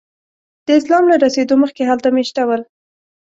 [0.65, 2.61] د اسلام له رسېدو مخکې هلته میشته ول.